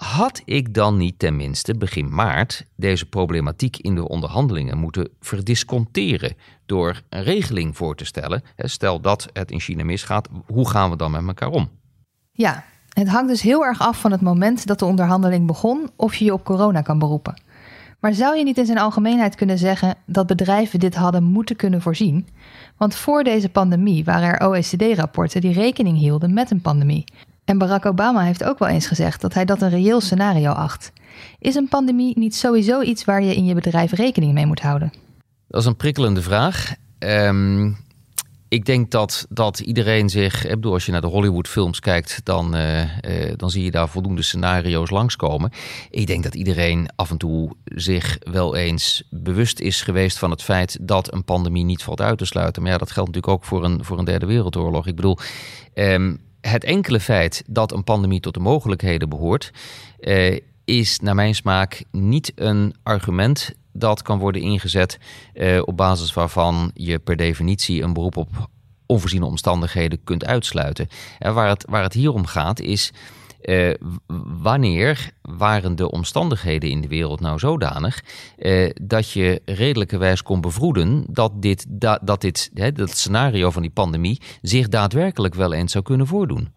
had 0.00 0.42
ik 0.44 0.74
dan 0.74 0.96
niet 0.96 1.18
tenminste 1.18 1.74
begin 1.74 2.14
maart 2.14 2.64
deze 2.76 3.06
problematiek 3.06 3.76
in 3.76 3.94
de 3.94 4.08
onderhandelingen 4.08 4.78
moeten 4.78 5.08
verdisconteren 5.20 6.34
door 6.66 7.02
een 7.08 7.22
regeling 7.22 7.76
voor 7.76 7.96
te 7.96 8.04
stellen? 8.04 8.42
Stel 8.56 9.00
dat 9.00 9.28
het 9.32 9.50
in 9.50 9.60
China 9.60 9.84
misgaat, 9.84 10.28
hoe 10.46 10.68
gaan 10.68 10.90
we 10.90 10.96
dan 10.96 11.10
met 11.10 11.26
elkaar 11.26 11.48
om? 11.48 11.70
Ja, 12.32 12.64
het 12.88 13.08
hangt 13.08 13.28
dus 13.28 13.42
heel 13.42 13.64
erg 13.64 13.80
af 13.80 14.00
van 14.00 14.10
het 14.10 14.20
moment 14.20 14.66
dat 14.66 14.78
de 14.78 14.84
onderhandeling 14.84 15.46
begon 15.46 15.90
of 15.96 16.14
je 16.14 16.24
je 16.24 16.32
op 16.32 16.44
corona 16.44 16.82
kan 16.82 16.98
beroepen. 16.98 17.42
Maar 18.00 18.14
zou 18.14 18.36
je 18.36 18.44
niet 18.44 18.58
in 18.58 18.66
zijn 18.66 18.78
algemeenheid 18.78 19.34
kunnen 19.34 19.58
zeggen 19.58 19.94
dat 20.06 20.26
bedrijven 20.26 20.78
dit 20.80 20.94
hadden 20.94 21.24
moeten 21.24 21.56
kunnen 21.56 21.82
voorzien? 21.82 22.28
Want 22.76 22.94
voor 22.94 23.24
deze 23.24 23.48
pandemie 23.48 24.04
waren 24.04 24.28
er 24.28 24.48
OECD-rapporten 24.48 25.40
die 25.40 25.52
rekening 25.52 25.98
hielden 25.98 26.34
met 26.34 26.50
een 26.50 26.60
pandemie. 26.60 27.04
En 27.50 27.58
Barack 27.58 27.86
Obama 27.86 28.22
heeft 28.22 28.44
ook 28.44 28.58
wel 28.58 28.68
eens 28.68 28.86
gezegd 28.86 29.20
dat 29.20 29.34
hij 29.34 29.44
dat 29.44 29.62
een 29.62 29.70
reëel 29.70 30.00
scenario 30.00 30.50
acht. 30.50 30.92
Is 31.38 31.54
een 31.54 31.68
pandemie 31.68 32.18
niet 32.18 32.34
sowieso 32.34 32.80
iets 32.80 33.04
waar 33.04 33.22
je 33.22 33.34
in 33.34 33.44
je 33.44 33.54
bedrijf 33.54 33.92
rekening 33.92 34.32
mee 34.32 34.46
moet 34.46 34.60
houden? 34.60 34.92
Dat 35.48 35.60
is 35.60 35.66
een 35.66 35.76
prikkelende 35.76 36.22
vraag. 36.22 36.74
Um, 36.98 37.76
ik 38.48 38.64
denk 38.64 38.90
dat, 38.90 39.26
dat 39.28 39.60
iedereen 39.60 40.08
zich. 40.08 40.44
Ik 40.44 40.50
bedoel, 40.50 40.72
als 40.72 40.86
je 40.86 40.92
naar 40.92 41.00
de 41.00 41.06
Hollywood-films 41.06 41.80
kijkt, 41.80 42.20
dan, 42.24 42.56
uh, 42.56 42.80
uh, 42.80 43.32
dan 43.36 43.50
zie 43.50 43.64
je 43.64 43.70
daar 43.70 43.88
voldoende 43.88 44.22
scenario's 44.22 44.90
langskomen. 44.90 45.50
Ik 45.90 46.06
denk 46.06 46.22
dat 46.22 46.34
iedereen 46.34 46.88
af 46.96 47.10
en 47.10 47.18
toe 47.18 47.50
zich 47.64 48.18
wel 48.30 48.56
eens 48.56 49.02
bewust 49.10 49.60
is 49.60 49.82
geweest 49.82 50.18
van 50.18 50.30
het 50.30 50.42
feit 50.42 50.78
dat 50.80 51.12
een 51.12 51.24
pandemie 51.24 51.64
niet 51.64 51.82
valt 51.82 52.00
uit 52.00 52.18
te 52.18 52.24
sluiten. 52.24 52.62
Maar 52.62 52.72
ja, 52.72 52.78
dat 52.78 52.90
geldt 52.90 53.12
natuurlijk 53.12 53.40
ook 53.42 53.48
voor 53.48 53.64
een, 53.64 53.84
voor 53.84 53.98
een 53.98 54.04
derde 54.04 54.26
wereldoorlog. 54.26 54.86
Ik 54.86 54.96
bedoel, 54.96 55.18
um, 55.74 56.20
het 56.40 56.64
enkele 56.64 57.00
feit 57.00 57.42
dat 57.46 57.72
een 57.72 57.84
pandemie 57.84 58.20
tot 58.20 58.34
de 58.34 58.40
mogelijkheden 58.40 59.08
behoort, 59.08 59.50
uh, 60.00 60.38
is 60.64 61.00
naar 61.00 61.14
mijn 61.14 61.34
smaak 61.34 61.84
niet 61.90 62.32
een 62.34 62.74
argument 62.82 63.54
dat 63.72 64.02
kan 64.02 64.18
worden 64.18 64.42
ingezet 64.42 64.98
uh, 65.34 65.62
op 65.64 65.76
basis 65.76 66.14
waarvan 66.14 66.70
je 66.74 66.98
per 66.98 67.16
definitie 67.16 67.82
een 67.82 67.92
beroep 67.92 68.16
op 68.16 68.48
onvoorziene 68.86 69.24
omstandigheden 69.24 70.04
kunt 70.04 70.24
uitsluiten. 70.24 70.88
En 71.18 71.34
waar, 71.34 71.48
het, 71.48 71.64
waar 71.68 71.82
het 71.82 71.92
hier 71.92 72.12
om 72.12 72.26
gaat 72.26 72.60
is. 72.60 72.92
Wanneer 74.42 75.10
waren 75.40 75.76
de 75.76 75.90
omstandigheden 75.90 76.70
in 76.70 76.80
de 76.80 76.88
wereld 76.88 77.20
nou 77.20 77.38
zodanig 77.38 78.04
uh, 78.38 78.70
dat 78.82 79.10
je 79.10 79.42
redelijkerwijs 79.44 80.22
kon 80.22 80.40
bevroeden 80.40 81.04
dat 81.08 81.42
dit, 81.42 81.66
da, 81.68 82.00
dat 82.02 82.20
dit 82.20 82.50
hè, 82.54 82.72
dat 82.72 82.90
scenario 82.90 83.50
van 83.50 83.62
die 83.62 83.70
pandemie 83.70 84.20
zich 84.42 84.68
daadwerkelijk 84.68 85.34
wel 85.34 85.52
eens 85.52 85.72
zou 85.72 85.84
kunnen 85.84 86.06
voordoen? 86.06 86.48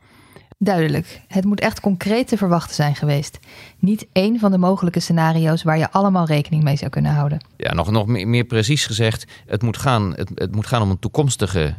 Duidelijk, 0.57 1.21
het 1.27 1.45
moet 1.45 1.59
echt 1.59 1.79
concreet 1.79 2.27
te 2.27 2.37
verwachten 2.37 2.75
zijn 2.75 2.95
geweest. 2.95 3.39
Niet 3.79 4.07
één 4.11 4.39
van 4.39 4.51
de 4.51 4.57
mogelijke 4.57 4.99
scenario's 4.99 5.63
waar 5.63 5.77
je 5.77 5.91
allemaal 5.91 6.25
rekening 6.25 6.63
mee 6.63 6.75
zou 6.75 6.91
kunnen 6.91 7.13
houden. 7.13 7.45
Ja, 7.57 7.73
nog, 7.73 7.91
nog 7.91 8.07
meer, 8.07 8.43
precies 8.43 8.85
gezegd, 8.85 9.25
het 9.45 9.61
moet, 9.61 9.77
gaan, 9.77 10.13
het, 10.15 10.31
het 10.35 10.55
moet 10.55 10.67
gaan 10.67 10.81
om 10.81 10.89
een 10.89 10.99
toekomstige 10.99 11.75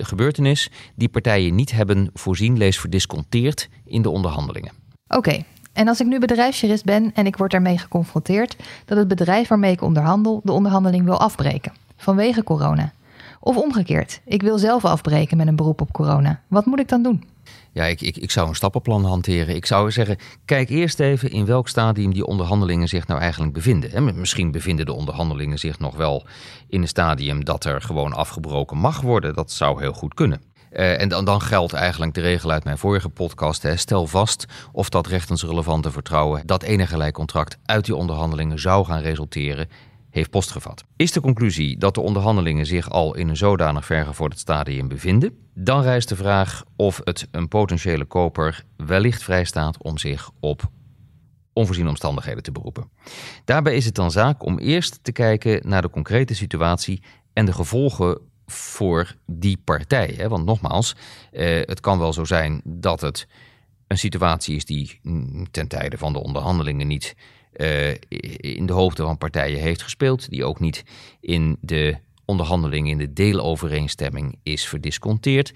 gebeurtenis 0.00 0.70
die 0.94 1.08
partijen 1.08 1.54
niet 1.54 1.72
hebben 1.72 2.10
voorzien, 2.14 2.56
lees 2.56 2.78
verdisconteerd 2.78 3.68
in 3.84 4.02
de 4.02 4.10
onderhandelingen. 4.10 4.72
Oké, 5.08 5.42
en 5.76 5.88
als 5.88 6.00
ik 6.00 6.06
nu 6.06 6.18
bedrijfsjurist 6.18 6.84
ben 6.84 7.10
en 7.14 7.26
ik 7.26 7.36
word 7.36 7.50
daarmee 7.50 7.78
geconfronteerd 7.78 8.56
dat 8.84 8.98
het 8.98 9.08
bedrijf 9.08 9.48
waarmee 9.48 9.72
ik 9.72 9.82
onderhandel 9.82 10.40
de 10.44 10.52
onderhandeling 10.52 11.04
wil 11.04 11.20
afbreken 11.20 11.72
vanwege 11.96 12.42
corona. 12.42 12.92
Of 13.40 13.56
omgekeerd, 13.56 14.20
ik 14.24 14.42
wil 14.42 14.58
zelf 14.58 14.84
afbreken 14.84 15.36
met 15.36 15.46
een 15.46 15.56
beroep 15.56 15.80
op 15.80 15.92
corona. 15.92 16.40
Wat 16.48 16.66
moet 16.66 16.78
ik 16.78 16.88
dan 16.88 17.02
doen? 17.02 17.24
Ja, 17.72 17.84
ik, 17.84 18.00
ik, 18.00 18.16
ik 18.16 18.30
zou 18.30 18.48
een 18.48 18.54
stappenplan 18.54 19.04
hanteren. 19.04 19.56
Ik 19.56 19.66
zou 19.66 19.90
zeggen, 19.90 20.16
kijk 20.44 20.68
eerst 20.68 21.00
even 21.00 21.30
in 21.30 21.46
welk 21.46 21.68
stadium 21.68 22.12
die 22.12 22.26
onderhandelingen 22.26 22.88
zich 22.88 23.06
nou 23.06 23.20
eigenlijk 23.20 23.52
bevinden. 23.52 24.18
misschien 24.18 24.50
bevinden 24.50 24.86
de 24.86 24.92
onderhandelingen 24.92 25.58
zich 25.58 25.78
nog 25.78 25.96
wel 25.96 26.24
in 26.68 26.82
een 26.82 26.88
stadium 26.88 27.44
dat 27.44 27.64
er 27.64 27.82
gewoon 27.82 28.12
afgebroken 28.12 28.76
mag 28.76 29.00
worden. 29.00 29.34
Dat 29.34 29.50
zou 29.50 29.80
heel 29.80 29.92
goed 29.92 30.14
kunnen. 30.14 30.40
Uh, 30.72 31.00
en 31.00 31.08
dan, 31.08 31.24
dan, 31.24 31.40
geldt 31.40 31.72
eigenlijk 31.72 32.14
de 32.14 32.20
regel 32.20 32.50
uit 32.50 32.64
mijn 32.64 32.78
vorige 32.78 33.08
podcast. 33.08 33.62
Hè. 33.62 33.76
Stel 33.76 34.06
vast 34.06 34.44
of 34.72 34.88
dat 34.88 35.06
rechtensrelevante 35.06 35.90
vertrouwen, 35.90 36.46
dat 36.46 36.62
enige 36.62 37.12
contract 37.12 37.58
uit 37.64 37.84
die 37.84 37.96
onderhandelingen 37.96 38.58
zou 38.58 38.84
gaan 38.84 39.00
resulteren 39.00 39.68
heeft 40.10 40.30
postgevat. 40.30 40.84
Is 40.96 41.12
de 41.12 41.20
conclusie 41.20 41.78
dat 41.78 41.94
de 41.94 42.00
onderhandelingen 42.00 42.66
zich 42.66 42.90
al 42.90 43.14
in 43.14 43.28
een 43.28 43.36
zodanig 43.36 43.84
vergevorderd 43.84 44.40
stadium 44.40 44.88
bevinden, 44.88 45.38
dan 45.54 45.82
rijst 45.82 46.08
de 46.08 46.16
vraag 46.16 46.64
of 46.76 47.00
het 47.04 47.28
een 47.30 47.48
potentiële 47.48 48.04
koper 48.04 48.64
wellicht 48.76 49.22
vrijstaat 49.22 49.82
om 49.82 49.98
zich 49.98 50.30
op 50.40 50.70
onvoorziene 51.52 51.88
omstandigheden 51.88 52.42
te 52.42 52.52
beroepen. 52.52 52.90
Daarbij 53.44 53.76
is 53.76 53.84
het 53.84 53.94
dan 53.94 54.10
zaak 54.10 54.44
om 54.44 54.58
eerst 54.58 54.98
te 55.02 55.12
kijken 55.12 55.68
naar 55.68 55.82
de 55.82 55.90
concrete 55.90 56.34
situatie 56.34 57.02
en 57.32 57.46
de 57.46 57.52
gevolgen 57.52 58.18
voor 58.46 59.14
die 59.26 59.58
partij. 59.64 60.28
Want 60.28 60.44
nogmaals, 60.44 60.94
eh, 61.32 61.60
het 61.60 61.80
kan 61.80 61.98
wel 61.98 62.12
zo 62.12 62.24
zijn 62.24 62.60
dat 62.64 63.00
het 63.00 63.26
een 63.86 63.98
situatie 63.98 64.56
is 64.56 64.64
die 64.64 65.00
ten 65.50 65.68
tijde 65.68 65.98
van 65.98 66.12
de 66.12 66.22
onderhandelingen 66.22 66.86
niet 66.86 67.14
uh, 67.56 67.88
in 68.36 68.66
de 68.66 68.72
hoofden 68.72 69.06
van 69.06 69.18
partijen 69.18 69.60
heeft 69.60 69.82
gespeeld, 69.82 70.30
die 70.30 70.44
ook 70.44 70.60
niet 70.60 70.84
in 71.20 71.56
de 71.60 71.96
onderhandeling, 72.24 72.88
in 72.88 72.98
de 72.98 73.12
deelovereenstemming 73.12 74.38
is 74.42 74.68
verdisconteerd. 74.68 75.52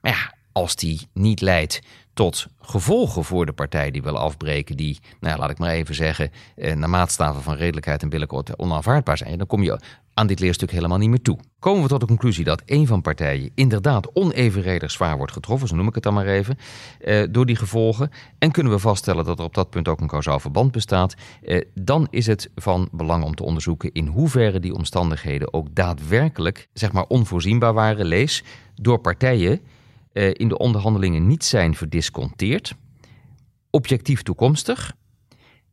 Maar 0.00 0.12
ja, 0.12 0.34
als 0.52 0.76
die 0.76 1.08
niet 1.12 1.40
leidt 1.40 1.80
tot 2.14 2.46
gevolgen 2.60 3.24
voor 3.24 3.46
de 3.46 3.52
partij 3.52 3.90
die 3.90 4.02
wil 4.02 4.18
afbreken, 4.18 4.76
die, 4.76 4.98
nou 5.20 5.38
laat 5.38 5.50
ik 5.50 5.58
maar 5.58 5.70
even 5.70 5.94
zeggen, 5.94 6.32
eh, 6.56 6.74
naar 6.74 6.90
maatstaven 6.90 7.42
van 7.42 7.54
redelijkheid 7.54 8.02
en 8.02 8.08
billijkheid 8.08 8.58
onaanvaardbaar 8.58 9.18
zijn, 9.18 9.38
dan 9.38 9.46
kom 9.46 9.62
je 9.62 9.80
aan 10.18 10.26
dit 10.26 10.40
leerstuk 10.40 10.70
helemaal 10.70 10.98
niet 10.98 11.08
meer 11.08 11.22
toe. 11.22 11.38
Komen 11.58 11.82
we 11.82 11.88
tot 11.88 12.00
de 12.00 12.06
conclusie 12.06 12.44
dat 12.44 12.62
een 12.66 12.86
van 12.86 13.02
partijen 13.02 13.50
inderdaad 13.54 14.14
onevenredig 14.14 14.90
zwaar 14.90 15.16
wordt 15.16 15.32
getroffen, 15.32 15.68
zo 15.68 15.76
noem 15.76 15.88
ik 15.88 15.94
het 15.94 16.02
dan 16.02 16.14
maar 16.14 16.26
even, 16.26 16.58
eh, 17.00 17.22
door 17.30 17.46
die 17.46 17.56
gevolgen, 17.56 18.10
en 18.38 18.50
kunnen 18.50 18.72
we 18.72 18.78
vaststellen 18.78 19.24
dat 19.24 19.38
er 19.38 19.44
op 19.44 19.54
dat 19.54 19.70
punt 19.70 19.88
ook 19.88 20.00
een 20.00 20.06
kausaal 20.06 20.40
verband 20.40 20.72
bestaat, 20.72 21.14
eh, 21.42 21.64
dan 21.74 22.06
is 22.10 22.26
het 22.26 22.50
van 22.54 22.88
belang 22.92 23.24
om 23.24 23.34
te 23.34 23.42
onderzoeken 23.42 23.92
in 23.92 24.06
hoeverre 24.06 24.60
die 24.60 24.74
omstandigheden 24.74 25.52
ook 25.52 25.74
daadwerkelijk, 25.74 26.68
zeg 26.72 26.92
maar, 26.92 27.04
onvoorzienbaar 27.08 27.74
waren, 27.74 28.06
lees, 28.06 28.44
door 28.74 28.98
partijen 28.98 29.60
eh, 30.12 30.30
in 30.32 30.48
de 30.48 30.58
onderhandelingen 30.58 31.26
niet 31.26 31.44
zijn 31.44 31.74
verdisconteerd, 31.74 32.74
objectief 33.70 34.22
toekomstig, 34.22 34.96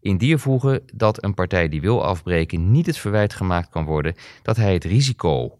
in 0.05 0.17
die 0.17 0.37
voegen 0.37 0.81
dat 0.93 1.23
een 1.23 1.33
partij 1.33 1.69
die 1.69 1.81
wil 1.81 2.03
afbreken 2.03 2.71
niet 2.71 2.85
het 2.85 2.97
verwijt 2.97 3.33
gemaakt 3.33 3.69
kan 3.69 3.85
worden 3.85 4.15
dat 4.41 4.57
hij 4.57 4.73
het 4.73 4.83
risico 4.83 5.57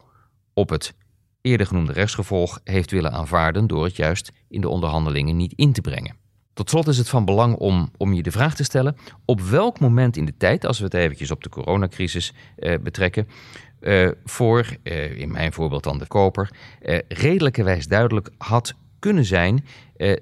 op 0.54 0.70
het 0.70 0.96
eerder 1.42 1.68
genoemde 1.68 1.94
rechtsgevolg 1.94 2.60
heeft 2.64 2.92
willen 2.92 3.12
aanvaarden 3.12 3.68
door 3.68 3.84
het 3.84 3.96
juist 3.96 4.32
in 4.50 4.62
de 4.62 4.70
onderhandelingen 4.70 5.38
niet 5.38 5.54
in 5.56 5.74
te 5.74 5.82
brengen. 5.82 6.16
Tot 6.54 6.70
slot 6.70 6.88
is 6.88 6.98
het 6.98 7.10
van 7.10 7.26
belang 7.26 7.56
om, 7.56 7.92
om 7.98 8.14
je 8.14 8.24
de 8.24 8.32
vraag 8.32 8.56
te 8.56 8.64
stellen: 8.64 8.96
op 9.26 9.42
welk 9.42 9.80
moment 9.80 10.18
in 10.18 10.26
de 10.26 10.38
tijd, 10.38 10.66
als 10.66 10.78
we 10.78 10.84
het 10.84 10.94
eventjes 10.94 11.32
op 11.32 11.44
de 11.44 11.50
coronacrisis 11.50 12.34
eh, 12.56 12.80
betrekken, 12.80 13.28
uh, 13.82 14.10
voor, 14.24 14.78
uh, 14.84 15.20
in 15.20 15.32
mijn 15.32 15.54
voorbeeld 15.54 15.84
dan 15.84 15.98
de 15.98 16.08
koper, 16.08 16.52
uh, 16.82 17.00
redelijkerwijs 17.08 17.88
duidelijk 17.88 18.30
had 18.38 18.76
kunnen 19.06 19.26
zijn 19.26 19.66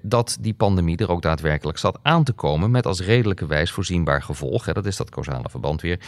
dat 0.01 0.37
die 0.41 0.53
pandemie 0.53 0.97
er 0.97 1.09
ook 1.09 1.21
daadwerkelijk 1.21 1.77
zat 1.77 1.99
aan 2.01 2.23
te 2.23 2.33
komen 2.33 2.71
met 2.71 2.85
als 2.85 3.01
redelijkerwijs 3.01 3.71
voorzienbaar 3.71 4.21
gevolg, 4.21 4.65
hè, 4.65 4.73
dat 4.73 4.85
is 4.85 4.97
dat 4.97 5.09
causale 5.09 5.49
verband 5.49 5.81
weer, 5.81 5.99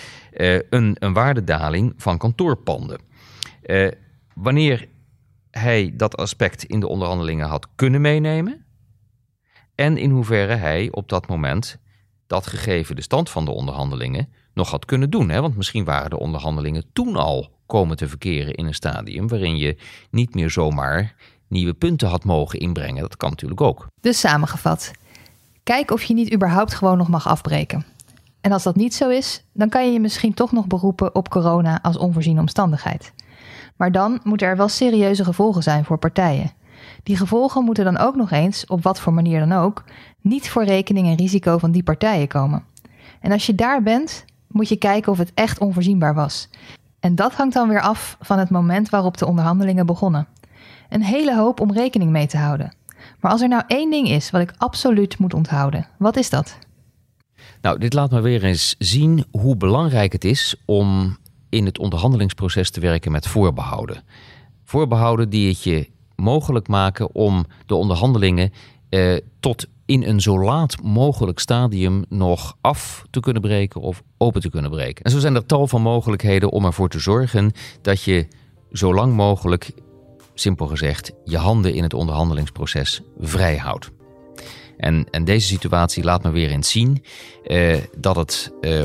een, 0.70 0.96
een 1.00 1.14
waardedaling 1.14 1.94
van 1.98 2.18
kantoorpanden. 2.18 3.00
wanneer 4.34 4.88
hij 5.52 5.94
dat 5.94 6.18
aspect 6.18 6.64
in 6.64 6.80
de 6.80 6.88
onderhandelingen 6.88 7.48
had 7.48 7.68
kunnen 7.76 8.02
meenemen 8.02 8.66
en 9.76 9.98
in 9.98 10.10
hoeverre 10.10 10.56
hij 10.56 10.88
op 10.92 11.10
dat 11.10 11.28
moment 11.28 11.80
dat 12.28 12.48
gegeven 12.48 12.96
de 12.96 13.02
stand 13.02 13.30
van 13.30 13.46
de 13.46 13.52
onderhandelingen 13.52 14.30
nog 14.54 14.70
had 14.70 14.86
kunnen 14.86 15.10
doen. 15.10 15.30
Hè? 15.30 15.42
Want 15.42 15.56
misschien 15.56 15.84
waren 15.84 16.10
de 16.10 16.20
onderhandelingen 16.20 16.84
toen 16.94 17.16
al 17.16 17.54
komen 17.66 17.98
te 17.98 18.08
verkeren 18.08 18.54
in 18.54 18.66
een 18.66 18.74
stadium 18.74 19.28
waarin 19.28 19.58
je 19.58 19.78
niet 20.10 20.36
meer 20.36 20.50
zomaar 20.50 21.16
nieuwe 21.48 21.74
punten 21.74 22.08
had 22.08 22.24
mogen 22.24 22.60
inbrengen. 22.60 23.02
Dat 23.02 23.18
kan 23.18 23.30
natuurlijk 23.30 23.62
ook. 23.62 23.88
Dus 24.02 24.20
samengevat, 24.20 24.92
kijk 25.64 25.92
of 25.92 26.04
je 26.04 26.14
niet 26.14 26.34
überhaupt 26.34 26.74
gewoon 26.74 26.98
nog 26.98 27.08
mag 27.08 27.28
afbreken. 27.28 27.86
En 28.42 28.52
als 28.52 28.64
dat 28.64 28.76
niet 28.76 28.96
zo 28.96 29.10
is, 29.10 29.44
dan 29.54 29.70
kan 29.70 29.86
je 29.86 29.92
je 29.92 30.00
misschien 30.00 30.34
toch 30.34 30.52
nog 30.52 30.68
beroepen 30.68 31.16
op 31.16 31.30
corona 31.30 31.80
als 31.82 31.98
onvoorziene 31.98 32.40
omstandigheid. 32.40 33.14
Maar 33.76 33.92
dan 33.92 34.20
moeten 34.24 34.48
er 34.48 34.58
wel 34.58 34.68
serieuze 34.68 35.24
gevolgen 35.24 35.64
zijn 35.64 35.86
voor 35.86 35.98
partijen. 35.98 36.52
Die 37.04 37.18
gevolgen 37.18 37.64
moeten 37.64 37.84
dan 37.84 37.98
ook 37.98 38.16
nog 38.16 38.32
eens, 38.32 38.66
op 38.66 38.84
wat 38.84 39.00
voor 39.00 39.14
manier 39.14 39.40
dan 39.40 39.52
ook, 39.52 39.84
niet 40.22 40.50
voor 40.50 40.64
rekening 40.64 41.08
en 41.08 41.16
risico 41.16 41.58
van 41.58 41.72
die 41.72 41.84
partijen 41.84 42.28
komen. 42.28 42.64
En 43.20 43.32
als 43.32 43.46
je 43.46 43.56
daar 43.56 43.84
bent, 43.84 44.26
moet 44.48 44.70
je 44.70 44.76
kijken 44.76 45.12
of 45.12 45.18
het 45.18 45.32
echt 45.34 45.60
onvoorzienbaar 45.60 46.14
was. 46.14 46.50
En 47.00 47.16
dat 47.16 47.34
hangt 47.34 47.54
dan 47.54 47.70
weer 47.70 47.82
af 47.82 48.18
van 48.20 48.40
het 48.40 48.50
moment 48.50 48.90
waarop 48.90 49.18
de 49.18 49.26
onderhandelingen 49.26 49.86
begonnen. 49.86 50.28
Een 50.96 51.04
hele 51.04 51.36
hoop 51.36 51.60
om 51.60 51.72
rekening 51.72 52.12
mee 52.12 52.28
te 52.28 52.38
houden. 52.38 52.74
Maar 53.20 53.32
als 53.32 53.42
er 53.42 53.48
nou 53.48 53.64
één 53.68 53.92
ding 53.92 54.10
is 54.10 54.32
wat 54.32 54.42
ik 54.42 54.54
absoluut 54.58 55.18
moet 55.20 55.34
onthouden, 55.34 55.88
wat 55.98 56.18
is 56.18 56.30
dat? 56.30 56.58
Nou, 57.62 57.80
dit 57.80 57.94
laat 57.94 58.12
maar 58.12 58.22
weer 58.22 58.44
eens 58.44 58.76
zien 58.80 59.26
hoe 59.32 59.58
belangrijk 59.58 60.12
het 60.12 60.24
is 60.24 60.56
om 60.66 61.18
in 61.50 61.66
het 61.66 61.80
onderhandelingsproces 61.80 62.70
te 62.72 62.80
werken 62.80 63.12
met 63.12 63.28
voorbehouden. 63.28 64.04
Voorbehouden 64.64 65.30
die 65.30 65.48
het 65.48 65.64
je 65.64 65.90
mogelijk 66.16 66.68
maken 66.68 67.16
om 67.16 67.46
de 67.66 67.76
onderhandelingen 67.76 68.54
eh, 68.90 69.16
tot 69.40 69.68
in 69.86 70.04
een 70.04 70.22
zo 70.22 70.44
laat 70.44 70.82
mogelijk 70.84 71.40
stadium 71.40 72.06
nog 72.10 72.58
af 72.62 73.06
te 73.10 73.20
kunnen 73.20 73.42
breken 73.42 73.82
of 73.82 74.04
open 74.18 74.42
te 74.42 74.50
kunnen 74.50 74.72
breken. 74.72 75.04
En 75.04 75.12
zo 75.12 75.20
zijn 75.20 75.36
er 75.36 75.46
tal 75.46 75.68
van 75.68 75.82
mogelijkheden 75.82 76.52
om 76.52 76.66
ervoor 76.66 76.90
te 76.90 77.00
zorgen 77.00 77.52
dat 77.82 78.02
je 78.02 78.28
zo 78.72 78.94
lang 78.94 79.14
mogelijk, 79.14 79.72
simpel 80.36 80.68
gezegd, 80.68 81.12
je 81.24 81.38
handen 81.38 81.74
in 81.74 81.84
het 81.84 81.94
onderhandelingsproces 81.94 83.02
vrij 83.20 83.58
houdt. 83.58 83.92
En, 84.78 85.06
en 85.12 85.24
deze 85.24 85.48
situatie 85.48 86.04
laat 86.04 86.24
me 86.24 86.32
weer 86.32 86.50
eens 86.50 86.72
zien 86.72 87.04
eh, 87.44 87.78
dat 87.98 88.16
het 88.16 88.52
eh, 88.62 88.84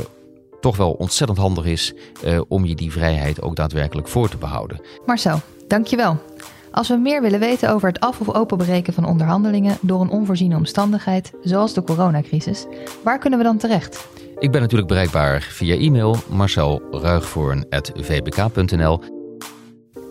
toch 0.60 0.76
wel 0.76 0.92
ontzettend 0.92 1.38
handig 1.38 1.64
is 1.64 1.94
eh, 2.22 2.40
om 2.48 2.64
je 2.64 2.74
die 2.74 2.92
vrijheid 2.92 3.42
ook 3.42 3.56
daadwerkelijk 3.56 4.08
voor 4.08 4.28
te 4.28 4.36
behouden. 4.36 4.80
Marcel, 5.06 5.40
dankjewel. 5.68 6.18
Als 6.72 6.88
we 6.88 6.96
meer 6.96 7.22
willen 7.22 7.40
weten 7.40 7.70
over 7.70 7.88
het 7.88 8.00
af- 8.00 8.20
of 8.20 8.34
openbreken 8.34 8.92
van 8.92 9.04
onderhandelingen 9.04 9.78
door 9.80 10.00
een 10.00 10.10
onvoorziene 10.10 10.56
omstandigheid, 10.56 11.32
zoals 11.42 11.74
de 11.74 11.82
coronacrisis, 11.82 12.66
waar 13.04 13.18
kunnen 13.18 13.38
we 13.38 13.44
dan 13.44 13.58
terecht? 13.58 14.08
Ik 14.38 14.50
ben 14.50 14.60
natuurlijk 14.60 14.88
bereikbaar 14.88 15.42
via 15.42 15.74
e-mail 15.74 16.16
marcelruigvoorn.vbk.nl. 16.28 19.19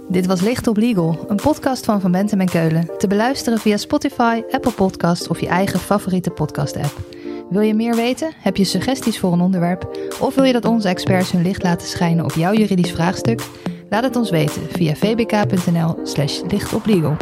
Dit 0.10 0.26
was 0.26 0.42
Licht 0.42 0.68
op 0.68 0.78
Legal, 0.78 1.26
een 1.28 1.36
podcast 1.36 1.86
van 1.86 2.02
Van 2.02 2.12
Bentem 2.12 2.40
en 2.40 2.50
Keulen. 2.50 2.98
Te 2.98 3.08
beluisteren 3.08 3.60
via 3.60 3.78
Spotify, 3.78 4.42
Apple 4.52 4.72
Podcasts 4.72 5.28
of 5.28 5.40
je 5.40 5.48
eigen 5.48 5.80
favoriete 5.80 6.30
podcast-app. 6.30 6.98
Wil 7.50 7.62
je 7.62 7.74
meer 7.74 7.96
weten? 7.96 8.32
Heb 8.38 8.58
je 8.58 8.64
suggesties 8.64 9.20
voor 9.20 9.34
een 9.34 9.42
onderwerp? 9.42 9.98
Of 10.20 10.36
wil 10.36 10.44
je 10.44 10.54
dat 10.54 10.66
onze 10.66 10.88
experts 10.88 11.32
hun 11.32 11.42
licht 11.42 11.64
laten 11.64 11.88
schijnen 11.88 12.26
op 12.26 12.32
jouw 12.32 12.54
juridisch 12.54 12.92
vraagstuk? 12.92 13.42
Laat 13.90 14.04
het 14.04 14.16
ons 14.16 14.30
weten 14.30 14.62
via 14.70 14.96
vbk.nl/slash 14.96 16.42
lichtoplegal. 16.48 17.16